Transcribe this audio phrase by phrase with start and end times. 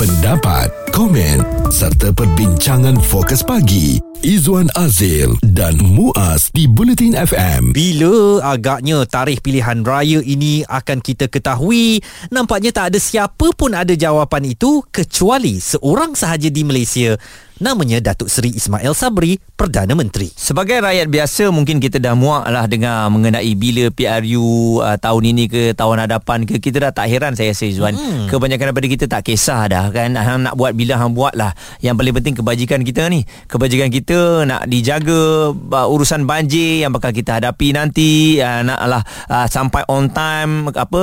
[0.00, 7.76] pendapat, komen serta perbincangan fokus pagi Izwan Azil dan Muaz di Bulletin FM.
[7.76, 12.00] Bila agaknya tarikh pilihan raya ini akan kita ketahui,
[12.32, 17.20] nampaknya tak ada siapa pun ada jawapan itu kecuali seorang sahaja di Malaysia
[17.60, 20.32] namanya Datuk Seri Ismail Sabri, Perdana Menteri.
[20.32, 25.44] Sebagai rakyat biasa mungkin kita dah muak lah dengar mengenai bila PRU uh, tahun ini
[25.46, 27.94] ke tahun hadapan ke kita dah tak heran saya rasa Izwan.
[27.94, 28.26] Hmm.
[28.32, 31.52] Kebanyakan daripada kita tak kisah dah kan hang nak buat bila hang buat lah.
[31.84, 33.28] Yang paling penting kebajikan kita ni.
[33.46, 39.46] Kebajikan kita nak dijaga uh, urusan banjir yang bakal kita hadapi nanti uh, naklah uh,
[39.46, 41.02] sampai on time apa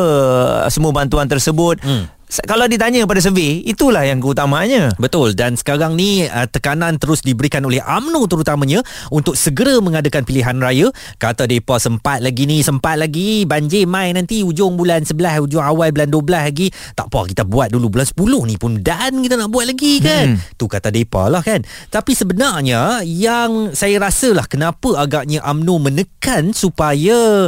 [0.73, 1.77] semua bantuan tersebut.
[1.85, 4.91] Hmm kalau ditanya pada survey itulah yang keutamanya.
[4.99, 5.31] Betul.
[5.31, 8.83] Dan sekarang ni uh, tekanan terus diberikan oleh AMNO terutamanya
[9.15, 10.91] untuk segera mengadakan pilihan raya.
[11.15, 13.47] Kata depa sempat lagi ni sempat lagi.
[13.47, 16.67] Banjir mai nanti ujung bulan 11 ujung awal bulan 12 lagi.
[16.99, 20.35] Tak apa kita buat dulu bulan 10 ni pun dan kita nak buat lagi kan?
[20.35, 20.59] Hmm.
[20.59, 21.63] tu kata depa lah kan?
[21.87, 27.47] Tapi sebenarnya yang saya rasalah kenapa agaknya AMNO menekan supaya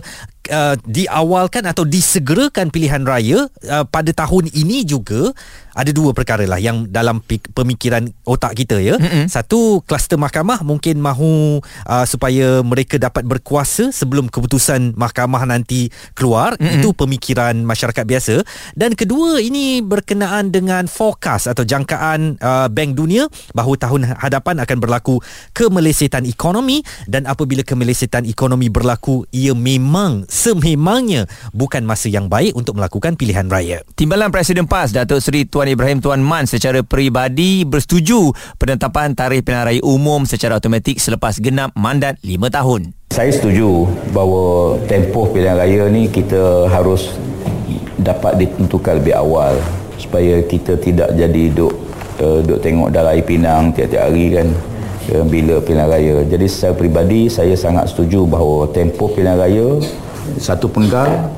[0.49, 5.31] uh, diawalkan atau disegerakan pilihan raya uh, pada tahun ini juga
[5.79, 7.23] ada dua perkara lah yang dalam
[7.55, 8.99] pemikiran otak kita ya.
[8.99, 9.31] Mm-hmm.
[9.31, 16.59] Satu kluster mahkamah mungkin mahu uh, supaya mereka dapat berkuasa sebelum keputusan mahkamah nanti keluar.
[16.59, 16.75] Mm-hmm.
[16.83, 18.35] Itu pemikiran masyarakat biasa.
[18.75, 24.77] Dan kedua ini berkenaan dengan forecast atau jangkaan uh, Bank Dunia bahawa tahun hadapan akan
[24.83, 25.23] berlaku
[25.55, 32.79] kemelesetan ekonomi dan apabila kemelesetan ekonomi berlaku ia memang sememangnya bukan masa yang baik untuk
[32.79, 33.83] melakukan pilihan raya.
[33.99, 39.67] Timbalan Presiden PAS Datuk Seri Tuan Ibrahim Tuan Man secara peribadi bersetuju penetapan tarikh pilihan
[39.67, 42.95] raya umum secara automatik selepas genap mandat 5 tahun.
[43.11, 43.83] Saya setuju
[44.15, 47.11] bahawa tempoh pilihan raya ni kita harus
[47.99, 49.59] dapat ditentukan lebih awal
[49.99, 51.73] supaya kita tidak jadi duk
[52.23, 54.47] uh, duk tengok dalam air pinang tiap-tiap hari kan
[55.11, 56.15] uh, bila pilihan raya.
[56.23, 59.83] Jadi secara peribadi saya sangat setuju bahawa tempoh pilihan raya
[60.37, 61.33] satu penggal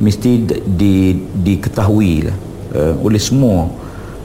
[0.00, 2.32] mesti di, di, diketahui
[2.72, 3.68] uh, oleh semua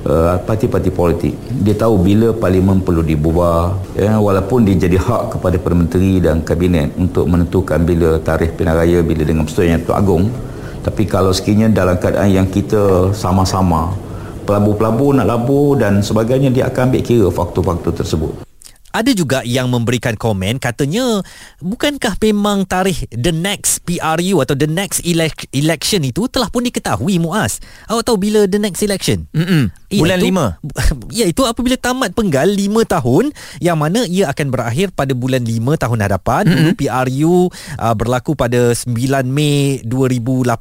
[0.08, 1.36] uh, parti-parti politik.
[1.52, 6.40] Dia tahu bila parlimen perlu dibubar ya, walaupun dia jadi hak kepada Perdana Menteri dan
[6.46, 10.26] Kabinet untuk menentukan bila tarikh pilihan raya bila dengan persetujuan Tuan Agong.
[10.86, 13.92] Tapi kalau sekiranya dalam keadaan yang kita sama-sama
[14.46, 18.46] pelabur-pelabur nak labur dan sebagainya dia akan ambil kira faktor-faktor tersebut
[18.96, 21.20] ada juga yang memberikan komen katanya
[21.60, 27.20] bukankah memang tarikh the next PRU atau the next elec- election itu telah pun diketahui
[27.20, 27.60] Muaz
[27.92, 29.68] awak tahu bila the next election Mm-mm.
[29.91, 30.19] Bulan
[31.16, 33.31] Ya itu apabila tamat penggal 5 tahun
[33.63, 36.44] yang mana ia akan berakhir pada bulan 5 tahun hadapan.
[36.46, 36.73] Mm-hmm.
[36.75, 37.47] PRU
[37.79, 38.91] uh, berlaku pada 9
[39.23, 40.51] Mei 2018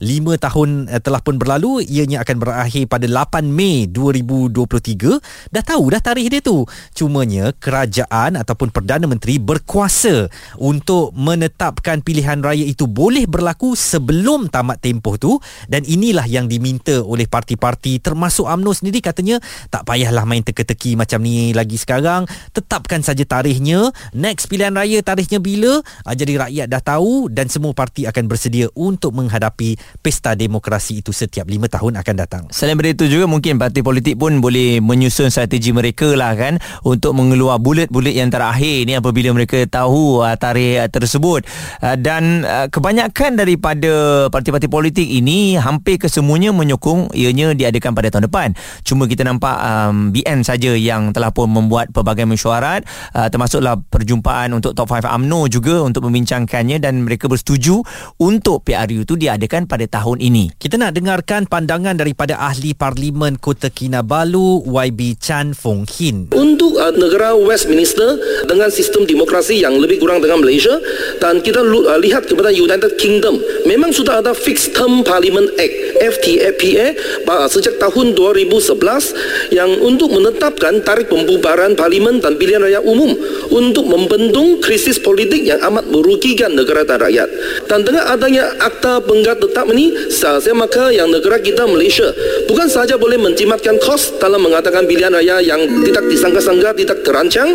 [0.00, 5.84] 5 tahun uh, telah pun berlalu ianya akan berakhir pada 8 Mei 2023 dah tahu
[5.92, 6.64] dah tarikh dia tu?
[6.96, 10.30] Cumanya kerajaan ataupun Perdana Menteri berkuasa
[10.62, 15.38] untuk menetapkan pilihan raya itu boleh berlaku sebelum tamat tempoh tu.
[15.66, 19.36] Dan inilah yang diminta oleh parti-parti termasuk AMNO sendiri katanya
[19.68, 22.24] tak payahlah main teka-teki macam ni lagi sekarang.
[22.56, 25.84] Tetapkan saja tarikhnya next pilihan raya tarikhnya bila?
[26.08, 31.12] Ah, jadi rakyat dah tahu dan semua parti akan bersedia untuk menghadapi pesta demokrasi itu
[31.12, 32.42] setiap 5 tahun akan datang.
[32.48, 37.26] Selain itu juga mungkin parti politik pun boleh menyusun strategi mereka lah kan untuk meng-
[37.26, 41.42] mengeluar bulet-bulet yang terakhir ni apabila mereka tahu uh, tarikh uh, tersebut.
[41.82, 48.54] Dan kebanyakan daripada parti-parti politik ini hampir kesemuanya menyokong ianya diadakan pada tahun depan.
[48.86, 52.86] Cuma kita nampak um, BN saja yang telah pun membuat pelbagai mesyuarat.
[53.10, 57.82] Uh, termasuklah perjumpaan untuk top 5 AMNO juga untuk membincangkannya dan mereka bersetuju
[58.22, 60.54] untuk PRU itu diadakan pada tahun ini.
[60.54, 66.30] Kita nak dengarkan pandangan daripada ahli parlimen Kota Kinabalu YB Chan Fong Hin.
[66.30, 70.76] Untuk uh, negara negara Westminster dengan sistem demokrasi yang lebih kurang dengan Malaysia
[71.16, 77.48] dan kita uh, lihat kepada United Kingdom memang sudah ada Fixed Term Parliament Act FTAPA
[77.48, 83.12] sejak tahun 2011 yang untuk menetapkan tarikh pembubaran parlimen dan pilihan raya umum
[83.52, 87.28] untuk membendung krisis politik yang amat merugikan negara dan rakyat.
[87.68, 92.08] Dan dengan adanya akta penggat tetap ini saya maka yang negara kita Malaysia
[92.48, 97.52] bukan sahaja boleh menjimatkan kos dalam mengatakan pilihan raya yang tidak disangka-sangka tidak terancang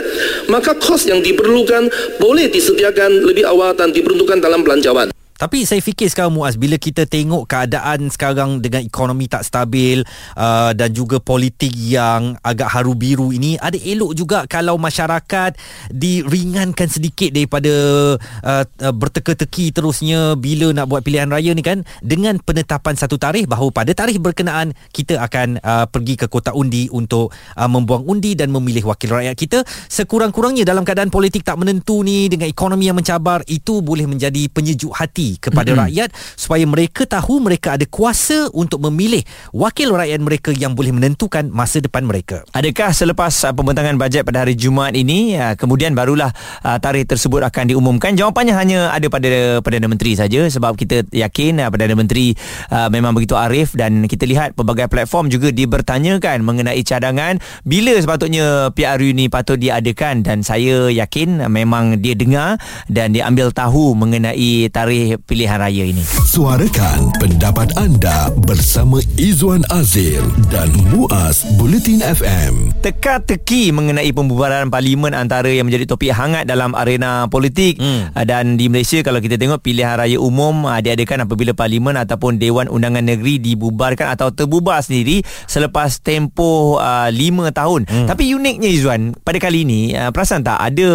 [0.51, 1.89] maka kos yang diperlukan
[2.21, 7.09] boleh disediakan lebih awal dan diperuntukkan dalam belanjawan Tapi saya fikir sekarang Muaz bila kita
[7.09, 10.05] tengok keadaan sekarang dengan ekonomi tak stabil
[10.37, 15.57] uh, dan juga politik yang agak haru biru ini ada elok juga kalau masyarakat
[15.89, 17.73] diringankan sedikit daripada
[18.21, 21.89] uh, uh, berteka-teki terusnya bila nak buat pilihan raya ni kan.
[22.05, 26.85] Dengan penetapan satu tarikh bahawa pada tarikh berkenaan kita akan uh, pergi ke kotak undi
[26.93, 29.65] untuk uh, membuang undi dan memilih wakil rakyat kita.
[29.89, 34.93] Sekurang-kurangnya dalam keadaan politik tak menentu ni dengan ekonomi yang mencabar itu boleh menjadi penyejuk
[34.93, 35.83] hati kepada mm-hmm.
[35.87, 39.21] rakyat supaya mereka tahu mereka ada kuasa untuk memilih
[39.55, 42.43] wakil rakyat mereka yang boleh menentukan masa depan mereka.
[42.51, 46.33] Adakah selepas uh, pembentangan bajet pada hari Jumaat ini uh, kemudian barulah
[46.65, 48.17] uh, tarikh tersebut akan diumumkan?
[48.17, 52.33] Jawapannya hanya ada pada Perdana Menteri saja sebab kita yakin uh, Perdana Menteri
[52.73, 58.73] uh, memang begitu arif dan kita lihat pelbagai platform juga dibertanyakan mengenai cadangan bila sepatutnya
[58.73, 62.57] PRU ini patut diadakan dan saya yakin uh, memang dia dengar
[62.89, 66.01] dan dia ambil tahu mengenai tarikh pilihan raya ini.
[66.25, 72.73] Suarakan pendapat anda bersama Izwan Azil dan Muaz Bulletin FM.
[72.81, 78.17] Teka-teki mengenai pembubaran parlimen antara yang menjadi topik hangat dalam arena politik hmm.
[78.25, 82.65] dan di Malaysia kalau kita tengok pilihan raya umum ah, diadakan apabila parlimen ataupun Dewan
[82.71, 87.81] Undangan Negeri dibubarkan atau terbubar sendiri selepas tempoh uh, 5 tahun.
[87.85, 88.07] Hmm.
[88.09, 90.89] Tapi uniknya Izwan, pada kali ini uh, perasan tak ada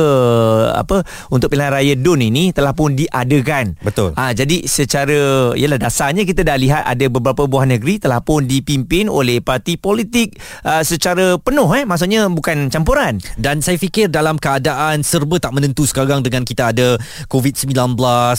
[0.81, 3.79] apa untuk pilihan raya DUN ini telah pun diadakan.
[3.85, 4.16] Betul.
[4.17, 9.13] Ah jadi secara ialah dasarnya kita dah lihat ada beberapa buah negeri telah pun dipimpin
[9.13, 11.85] oleh parti politik uh, secara penuh eh.
[11.85, 13.21] Maksudnya bukan campuran.
[13.37, 16.97] Dan saya fikir dalam keadaan serba tak menentu sekarang dengan kita ada
[17.29, 17.77] COVID-19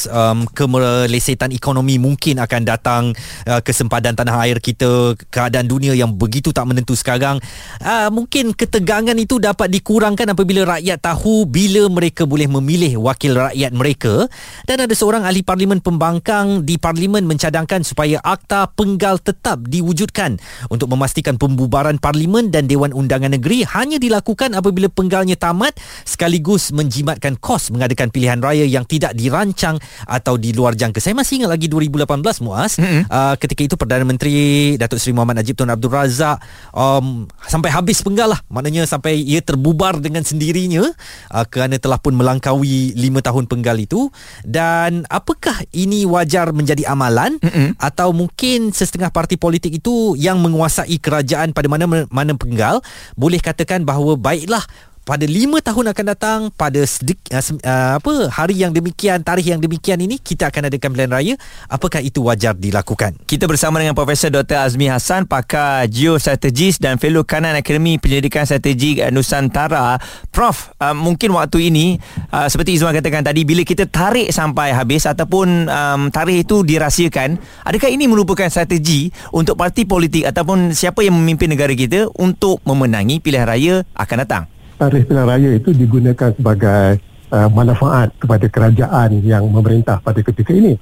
[0.09, 3.13] um, kemelesetan ekonomi mungkin akan datang
[3.45, 7.38] uh, ke sempadan tanah air kita keadaan dunia yang begitu tak menentu sekarang.
[7.85, 13.71] Uh, mungkin ketegangan itu dapat dikurangkan apabila rakyat tahu bila mereka boleh memilih wakil rakyat
[13.77, 14.25] mereka.
[14.65, 20.38] Dan ada seorang ahli parlimen pembangkang di parlimen mencadangkan supaya akta penggal tetap diwujudkan.
[20.69, 25.74] Untuk memastikan pembubaran parlimen dan Dewan Undangan Negeri hanya dilakukan apabila penggalnya tamat
[26.04, 31.00] sekaligus menjimatkan kos mengadakan pilihan raya yang tidak dirancang atau di luar jangka.
[31.00, 32.75] Saya masih ingat lagi 2018 Muaz.
[32.75, 33.03] Mm-hmm.
[33.07, 36.44] uh, ketika itu Perdana Menteri Datuk Seri Muhammad Najib Tun Abdul Razak
[36.75, 38.39] um, sampai habis penggal lah.
[38.51, 40.83] Maknanya sampai ia terbubar dengan sendirinya.
[41.31, 44.12] Uh, kerana telah pun melangkaui 5 tahun penggal itu.
[44.44, 47.78] Dan apakah ini wajar menjadi amalan mm-hmm.
[47.78, 52.82] atau mungkin setengah parti politik itu yang menguasai kerajaan pada mana mana penggal
[53.14, 54.64] boleh katakan bahawa baiklah
[55.07, 59.63] pada lima tahun akan datang pada sedik, uh, uh, apa hari yang demikian tarikh yang
[59.63, 61.33] demikian ini kita akan adakan pilihan raya.
[61.71, 63.15] Apakah itu wajar dilakukan?
[63.24, 69.00] Kita bersama dengan Profesor Dr Azmi Hassan pakar geostrategis dan fellow kanan Akademi Penyelidikan Strategi
[69.07, 69.95] Nusantara.
[70.36, 71.95] Prof uh, mungkin waktu ini
[72.36, 77.39] uh, seperti Izwan katakan tadi bila kita tarik sampai habis ataupun um, tarikh itu dirahsiakan
[77.63, 83.24] adakah ini merupakan strategi untuk parti politik ataupun siapa yang memimpin negara kita untuk memenangi
[83.24, 87.01] pilihan raya akan datang tarikh pilihan raya itu digunakan sebagai
[87.33, 90.77] uh, manfaat kepada kerajaan yang memerintah pada ketika ini.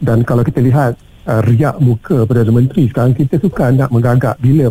[0.00, 4.70] Dan kalau kita lihat uh, riak muka Perdana Menteri sekarang kita suka nak menggagak bila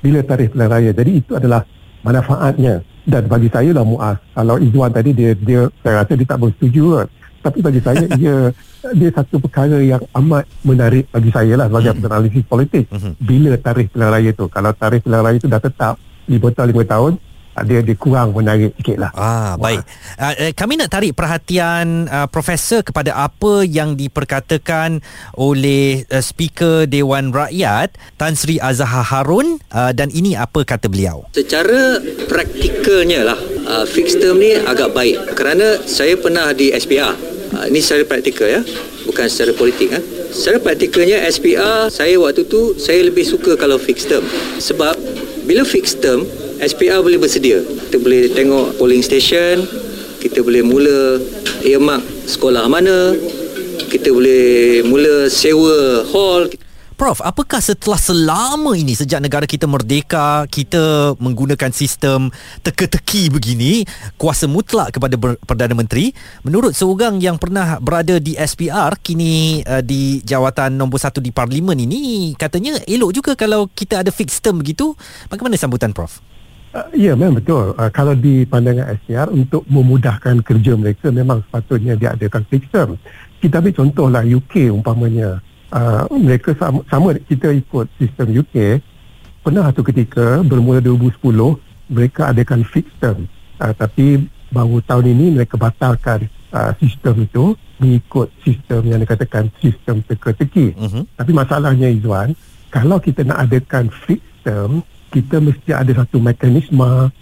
[0.00, 0.90] bila tarikh pilihan raya.
[0.90, 1.62] Jadi itu adalah
[2.02, 2.80] manfaatnya.
[3.04, 7.04] Dan bagi saya lah Muaz, kalau Izwan tadi dia dia saya rasa dia tak bersetuju
[7.44, 8.48] Tapi bagi saya ia
[8.96, 12.08] dia satu perkara yang amat menarik bagi saya lah sebagai hmm.
[12.08, 12.84] analisis politik.
[12.88, 13.12] Hmm.
[13.20, 14.44] Bila tarikh pilihan raya itu?
[14.48, 17.12] Kalau tarikh pilihan raya itu dah tetap 5 tahun 5 tahun,
[17.62, 19.10] dia dia kurang menarik sikit lah.
[19.14, 19.86] Ah, baik.
[20.18, 24.98] Uh, kami nak tarik perhatian uh, Profesor kepada apa yang diperkatakan
[25.38, 31.30] oleh uh, Speaker Dewan Rakyat Tan Sri Azhar Harun uh, dan ini apa kata beliau.
[31.30, 33.38] Secara praktikalnya lah
[33.70, 37.14] uh, fixed term ni agak baik kerana saya pernah di SPR.
[37.54, 38.66] Uh, ini secara praktikal ya,
[39.06, 39.94] bukan secara politik.
[39.94, 40.00] Ha?
[40.34, 44.26] Secara praktikalnya SPR saya waktu tu saya lebih suka kalau fixed term
[44.58, 44.98] sebab
[45.46, 46.26] bila fixed term
[46.64, 47.60] SPR boleh bersedia.
[47.60, 49.68] Kita boleh tengok polling station,
[50.24, 51.20] kita boleh mula
[51.60, 53.12] earmark sekolah mana,
[53.92, 56.48] kita boleh mula sewa hall.
[56.94, 62.30] Prof, apakah setelah selama ini sejak negara kita merdeka, kita menggunakan sistem
[62.62, 63.82] teka-teki begini,
[64.14, 66.14] kuasa mutlak kepada Perdana Menteri,
[66.46, 71.82] menurut seorang yang pernah berada di SPR, kini uh, di jawatan nombor satu di Parlimen
[71.82, 74.94] ini, katanya elok juga kalau kita ada fixed term begitu.
[75.26, 76.33] Bagaimana sambutan Prof?
[76.74, 77.70] Uh, ya memang betul.
[77.78, 82.98] Uh, kalau di pandangan SCR untuk memudahkan kerja mereka memang sepatutnya dia adakan fixed term.
[83.38, 85.38] Kita ambil contohlah UK umpamanya.
[85.70, 88.82] Uh, mereka sama, sama kita ikut sistem UK.
[89.46, 91.22] Pernah satu ketika bermula 2010
[91.94, 93.30] mereka adakan fixed term.
[93.62, 100.02] Uh, tapi baru tahun ini mereka batalkan uh, sistem itu mengikut sistem yang dikatakan sistem
[100.02, 100.74] teka-teki.
[100.74, 101.02] Mhm.
[101.14, 102.34] Tapi masalahnya Izwan,
[102.74, 104.82] kalau kita nak adakan fixed term,
[105.14, 107.14] kita mesti ada satu mekanisme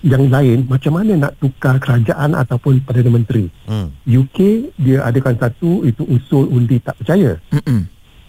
[0.00, 3.52] yang lain macam mana nak tukar kerajaan ataupun Perdana Menteri.
[3.68, 3.92] Hmm.
[4.08, 7.36] UK dia adakan satu itu usul undi tak percaya.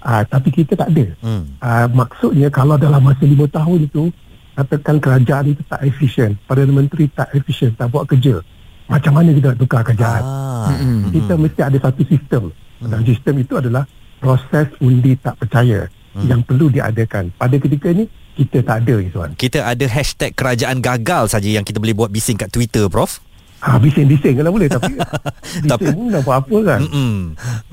[0.03, 1.05] Uh, tapi kita tak ada.
[1.23, 1.55] Hmm.
[1.63, 4.11] Uh, maksudnya kalau dalam masa lima tahun itu
[4.59, 8.43] katakan kerajaan itu tak efisien, Perdana Menteri tak efisien, tak buat kerja.
[8.91, 10.23] Macam mana kita nak tukar kerajaan?
[10.23, 10.71] Ah.
[11.11, 12.43] Kita mesti ada satu sistem.
[12.79, 13.83] Dan sistem itu adalah
[14.23, 15.91] proses undi tak percaya
[16.23, 17.29] yang perlu diadakan.
[17.35, 18.07] Pada ketika ini
[18.37, 19.29] kita tak ada Izwan.
[19.33, 23.17] Kita ada hashtag kerajaan gagal saja yang kita boleh buat bising kat Twitter, Prof.
[23.57, 24.93] Ha, bising-bising kalau boleh tapi
[25.71, 26.79] Tapi- bising pun tak apa-apa kan.
[26.85, 27.13] Mm-mm.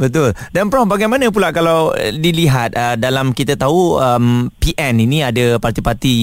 [0.01, 0.33] Betul.
[0.49, 5.61] Dan Prof, bagaimana pula kalau eh, dilihat uh, dalam kita tahu um, PN ini ada
[5.61, 6.15] parti-parti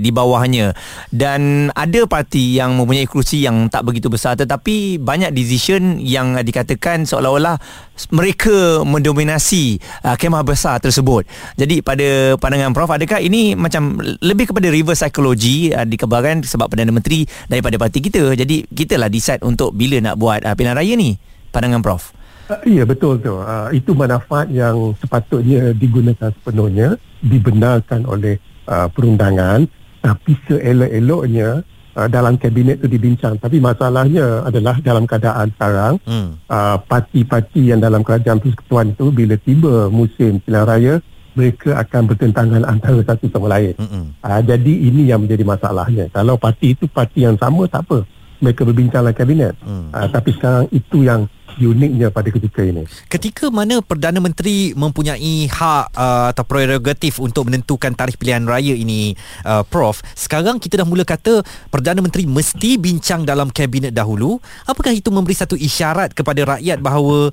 [0.00, 0.72] di bawahnya
[1.12, 7.04] dan ada parti yang mempunyai kerusi yang tak begitu besar tetapi banyak decision yang dikatakan
[7.04, 7.60] seolah-olah
[8.08, 9.76] mereka mendominasi
[10.08, 11.28] uh, kemah besar tersebut.
[11.60, 16.96] Jadi pada pandangan Prof, adakah ini macam lebih kepada reverse psychology uh, dikabarkan sebab Perdana
[16.96, 18.32] Menteri daripada parti kita.
[18.32, 21.18] Jadi kita lah decide untuk bila nak buat uh, pilihan raya ni.
[21.50, 22.14] Pandangan Prof.
[22.46, 23.34] Uh, ya betul tu.
[23.34, 28.38] Uh, itu manfaat yang sepatutnya digunakan sepenuhnya dibenarkan oleh
[28.70, 29.66] uh, perundangan
[30.02, 31.62] tapi seelok-eloknya
[31.94, 33.38] uh, dalam kabinet itu dibincang.
[33.38, 36.38] Tapi masalahnya adalah dalam keadaan sekarang Hmm.
[36.50, 40.94] uh, parti-parti yang dalam kerajaan persekutuan itu bila tiba musim pilihan raya
[41.32, 43.72] mereka akan bertentangan antara satu sama lain.
[44.20, 46.04] Uh, jadi ini yang menjadi masalahnya.
[46.12, 48.04] Kalau parti itu parti yang sama tak apa.
[48.42, 49.54] Mereka berbincang dalam kabinet.
[49.62, 49.94] Hmm.
[49.94, 51.30] Uh, tapi sekarang itu yang
[51.60, 52.88] uniknya pada ketika ini.
[53.10, 59.12] Ketika mana Perdana Menteri mempunyai hak uh, atau prerogatif untuk menentukan tarikh pilihan raya ini
[59.44, 64.40] uh, Prof, sekarang kita dah mula kata Perdana Menteri mesti bincang dalam kabinet dahulu.
[64.64, 67.30] Apakah itu memberi satu isyarat kepada rakyat bahawa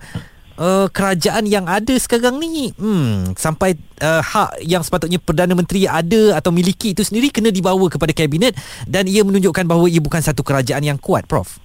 [0.60, 6.36] Uh, kerajaan yang ada sekarang ni hmm, sampai uh, hak yang sepatutnya Perdana Menteri ada
[6.36, 10.44] atau miliki itu sendiri kena dibawa kepada kabinet dan ia menunjukkan bahawa ia bukan satu
[10.44, 11.64] kerajaan yang kuat Prof.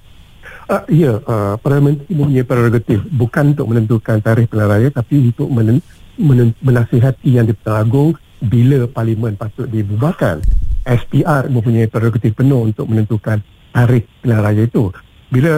[0.70, 5.50] Uh, ya, uh, Perdana Menteri mempunyai prerogatif bukan untuk menentukan tarikh pilihan raya tapi untuk
[5.50, 5.82] men-
[6.14, 10.38] men- menasihati yang di-Pertuan Agong bila parlimen patut dibubarkan.
[10.86, 13.42] SPR mempunyai prerogatif penuh untuk menentukan
[13.74, 14.94] tarikh pilihan raya itu.
[15.34, 15.52] Bila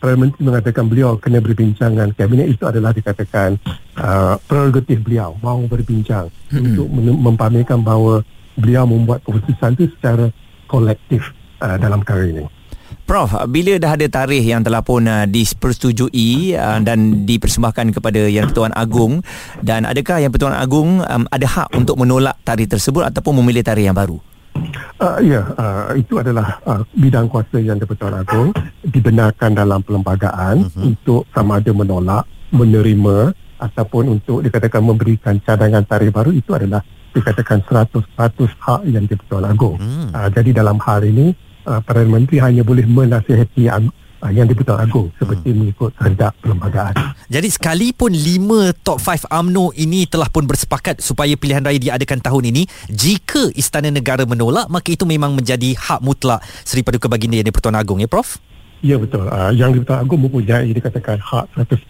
[0.00, 3.60] Perdana Menteri mengatakan beliau kena berbincang dengan kabinet itu adalah dikatakan
[4.00, 6.64] uh, prerogatif beliau mahu berbincang Mm-mm.
[6.72, 6.88] untuk
[7.28, 8.24] mempamerkan bahawa
[8.56, 10.32] beliau membuat keputusan itu secara
[10.64, 11.28] kolektif
[11.60, 12.48] uh, dalam perkara ini.
[13.04, 18.56] Prof, bila dah ada tarikh yang telah pun uh, dipersetujui uh, dan dipersembahkan kepada Yang
[18.56, 19.20] Pertuan Agong
[19.60, 23.92] dan adakah Yang Pertuan Agong um, ada hak untuk menolak tarikh tersebut ataupun memilih tarikh
[23.92, 24.16] yang baru?
[24.98, 28.50] Uh, ya, uh, itu adalah uh, bidang kuasa yang di-Pertuan Agong
[28.82, 30.88] dibenarkan dalam perlembagaan uh-huh.
[30.90, 36.82] untuk sama ada menolak, menerima ataupun untuk dikatakan memberikan cadangan tarikh baru itu adalah
[37.14, 37.98] dikatakan 100%
[38.58, 39.78] hak yang di-Pertuan Agong.
[39.78, 40.10] Hmm.
[40.14, 41.34] Uh, jadi dalam hal ini
[41.66, 43.66] uh, Perdana Menteri hanya boleh menasihati
[44.22, 46.94] uh, yang di-Pertuan Agong seperti mengikut kehendak perlembagaan.
[47.34, 52.50] Jadi sekalipun lima top 5 UMNO ini telah pun bersepakat supaya pilihan raya diadakan tahun
[52.54, 57.52] ini, jika Istana Negara menolak, maka itu memang menjadi hak mutlak Seri Paduka Baginda Yang
[57.52, 58.40] di-Pertuan Agong ya Prof?
[58.82, 59.26] Ya betul.
[59.26, 61.84] Uh, yang di-Pertuan Agong mempunyai dikatakan hak 100%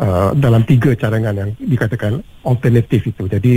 [0.00, 3.24] uh, dalam tiga cadangan yang dikatakan alternatif itu.
[3.30, 3.54] Jadi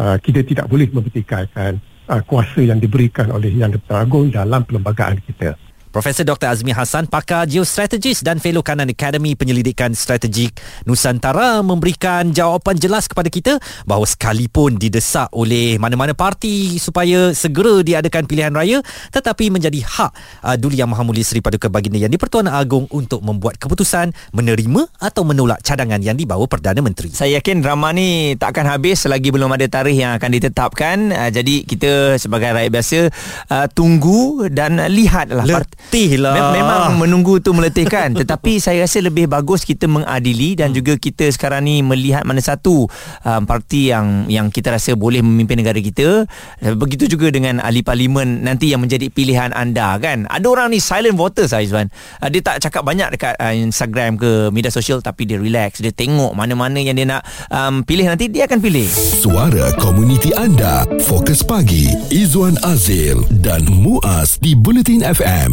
[0.00, 1.78] uh, kita tidak boleh mempertikaikan
[2.08, 5.69] uh, kuasa yang diberikan oleh Yang di-Pertuan Agong dalam perlembagaan kita.
[5.90, 6.46] Profesor Dr.
[6.46, 10.54] Azmi Hassan, pakar geostrategis dan fellow kanan Akademi Penyelidikan Strategik
[10.86, 18.22] Nusantara memberikan jawapan jelas kepada kita bahawa sekalipun didesak oleh mana-mana parti supaya segera diadakan
[18.30, 18.78] pilihan raya
[19.10, 20.14] tetapi menjadi hak
[20.46, 24.86] uh, Duli Yang Maha Mulia Seri Paduka Baginda Yang di-Pertuan Agong untuk membuat keputusan menerima
[25.02, 27.10] atau menolak cadangan yang dibawa Perdana Menteri.
[27.10, 30.96] Saya yakin drama ni takkan habis selagi belum ada tarikh yang akan ditetapkan.
[31.10, 32.98] Uh, jadi kita sebagai rakyat biasa
[33.50, 36.34] uh, tunggu dan lihatlah part- Letih lah.
[36.36, 41.26] Mem- memang menunggu tu meletihkan tetapi saya rasa lebih bagus kita mengadili dan juga kita
[41.32, 42.86] sekarang ni melihat mana satu
[43.24, 46.22] um, parti yang yang kita rasa boleh memimpin negara kita
[46.60, 50.82] Uh, begitu juga dengan ahli parlimen nanti yang menjadi pilihan anda kan ada orang ni
[50.82, 51.88] silent voters Aizwan
[52.20, 55.94] uh, dia tak cakap banyak dekat uh, Instagram ke media sosial tapi dia relax dia
[55.94, 58.88] tengok mana-mana yang dia nak um, pilih nanti dia akan pilih
[59.20, 60.88] Suara komuniti anda.
[61.04, 61.92] Fokus pagi.
[62.08, 65.52] Izwan Azil dan Muaz di Bulletin FM.